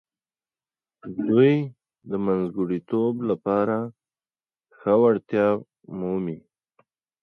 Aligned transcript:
دوی 1.27 1.53
د 2.09 2.11
منځګړیتوب 2.25 3.15
لپاره 3.29 3.77
ښه 4.77 4.93
وړتیا 5.01 5.47
مومي. 5.99 6.39